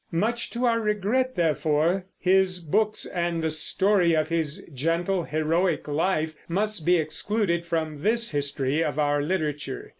Much 0.11 0.49
to 0.49 0.65
our 0.65 0.79
regret, 0.79 1.35
therefore, 1.35 2.07
his 2.17 2.57
books 2.59 3.05
and 3.05 3.43
the 3.43 3.51
story 3.51 4.15
of 4.15 4.29
his 4.29 4.65
gentle, 4.73 5.25
heroic 5.25 5.87
life 5.87 6.33
must 6.47 6.87
be 6.87 6.97
excluded 6.97 7.67
from 7.67 8.01
this 8.01 8.31
history 8.31 8.83
of 8.83 8.97
our 8.97 9.21
literature. 9.21 9.89